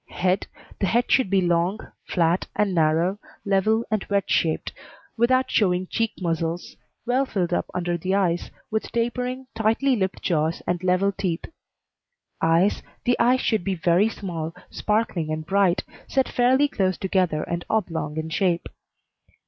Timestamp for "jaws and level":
10.23-11.11